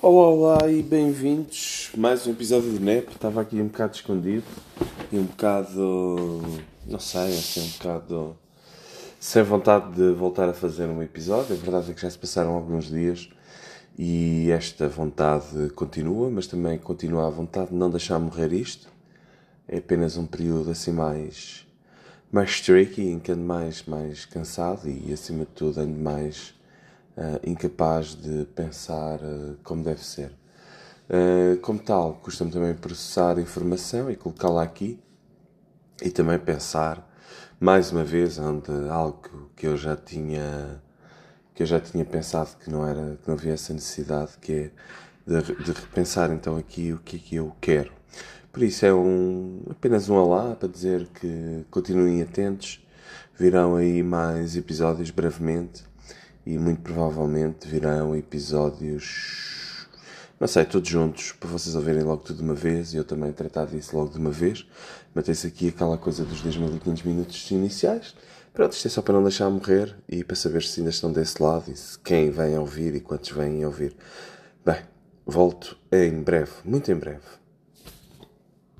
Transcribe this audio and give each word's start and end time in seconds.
Olá, 0.00 0.28
olá 0.28 0.70
e 0.70 0.80
bem-vindos. 0.80 1.90
Mais 1.96 2.24
um 2.24 2.30
episódio 2.30 2.70
de 2.70 2.78
NEP. 2.78 3.10
Estava 3.10 3.40
aqui 3.40 3.60
um 3.60 3.66
bocado 3.66 3.96
escondido 3.96 4.44
e 5.10 5.18
um 5.18 5.24
bocado. 5.24 6.40
não 6.86 7.00
sei, 7.00 7.36
assim, 7.36 7.62
um 7.62 7.70
bocado. 7.70 8.36
sem 9.18 9.42
vontade 9.42 9.92
de 9.96 10.12
voltar 10.12 10.48
a 10.48 10.54
fazer 10.54 10.86
um 10.86 11.02
episódio. 11.02 11.52
A 11.52 11.58
verdade 11.58 11.90
é 11.90 11.94
que 11.94 12.00
já 12.00 12.08
se 12.08 12.16
passaram 12.16 12.52
alguns 12.52 12.84
dias 12.84 13.28
e 13.98 14.48
esta 14.52 14.88
vontade 14.88 15.68
continua, 15.70 16.30
mas 16.30 16.46
também 16.46 16.78
continua 16.78 17.26
a 17.26 17.30
vontade 17.30 17.70
de 17.70 17.74
não 17.74 17.90
deixar 17.90 18.20
morrer 18.20 18.52
isto. 18.52 18.86
É 19.66 19.78
apenas 19.78 20.16
um 20.16 20.26
período 20.26 20.70
assim 20.70 20.92
mais. 20.92 21.66
mais 22.30 22.60
tricky, 22.60 23.02
em 23.02 23.18
que 23.18 23.32
ando 23.32 23.42
mais, 23.42 23.82
mais 23.82 24.24
cansado 24.24 24.88
e 24.88 25.12
acima 25.12 25.40
de 25.40 25.50
tudo 25.50 25.80
ando 25.80 25.98
mais 25.98 26.56
incapaz 27.44 28.14
de 28.14 28.44
pensar 28.54 29.20
uh, 29.20 29.56
como 29.62 29.82
deve 29.82 30.04
ser. 30.04 30.32
Uh, 31.08 31.56
como 31.60 31.78
tal, 31.78 32.14
custa-me 32.14 32.50
também 32.50 32.74
processar 32.74 33.38
informação 33.38 34.10
e 34.10 34.16
colocá-la 34.16 34.62
aqui 34.62 35.00
e 36.02 36.10
também 36.10 36.38
pensar 36.38 37.08
mais 37.58 37.90
uma 37.90 38.04
vez 38.04 38.38
onde 38.38 38.70
algo 38.88 39.50
que 39.56 39.66
eu 39.66 39.76
já 39.76 39.96
tinha 39.96 40.80
que 41.54 41.62
eu 41.64 41.66
já 41.66 41.80
tinha 41.80 42.04
pensado 42.04 42.50
que 42.56 42.70
não 42.70 42.86
era 42.86 43.18
que 43.20 43.26
não 43.28 43.34
havia 43.34 43.54
essa 43.54 43.72
necessidade 43.72 44.32
que 44.40 44.52
é 44.52 44.70
de, 45.26 45.56
de 45.64 45.72
repensar 45.72 46.30
então 46.30 46.56
aqui 46.56 46.92
o 46.92 46.98
que 46.98 47.16
é 47.16 47.18
que 47.18 47.36
eu 47.36 47.52
quero 47.60 47.92
por 48.52 48.62
isso 48.62 48.86
é 48.86 48.94
um 48.94 49.62
apenas 49.68 50.08
um 50.08 50.14
olá 50.14 50.54
para 50.54 50.68
dizer 50.68 51.08
que 51.08 51.64
continuem 51.68 52.22
atentos 52.22 52.86
virão 53.36 53.74
aí 53.74 54.02
mais 54.04 54.56
episódios 54.56 55.10
brevemente 55.10 55.82
e 56.48 56.56
muito 56.56 56.80
provavelmente 56.80 57.68
virão 57.68 58.16
episódios, 58.16 59.86
não 60.40 60.48
sei, 60.48 60.64
todos 60.64 60.88
juntos, 60.88 61.32
para 61.32 61.50
vocês 61.50 61.76
ouvirem 61.76 62.02
logo 62.02 62.22
tudo 62.22 62.38
de 62.38 62.42
uma 62.42 62.54
vez 62.54 62.94
e 62.94 62.96
eu 62.96 63.04
também 63.04 63.30
tratar 63.32 63.66
disso 63.66 63.94
logo 63.94 64.10
de 64.10 64.16
uma 64.16 64.30
vez. 64.30 64.66
Mantém-se 65.14 65.46
aqui 65.46 65.68
aquela 65.68 65.98
coisa 65.98 66.24
dos 66.24 66.42
10.500 66.42 67.04
minutos 67.04 67.50
iniciais. 67.50 68.14
Pronto, 68.54 68.72
isto 68.72 68.86
é 68.86 68.90
só 68.90 69.02
para 69.02 69.12
não 69.12 69.22
deixar 69.22 69.50
morrer 69.50 69.94
e 70.08 70.24
para 70.24 70.34
saber 70.34 70.62
se 70.62 70.80
ainda 70.80 70.88
estão 70.88 71.12
desse 71.12 71.42
lado 71.42 71.70
e 71.70 71.76
se 71.76 71.98
quem 71.98 72.30
vem 72.30 72.56
a 72.56 72.60
ouvir 72.60 72.94
e 72.94 73.00
quantos 73.00 73.30
vêm 73.30 73.62
a 73.62 73.66
ouvir. 73.66 73.94
Bem, 74.64 74.80
volto 75.26 75.76
em 75.92 76.22
breve, 76.22 76.52
muito 76.64 76.90
em 76.90 76.96
breve. 76.96 77.26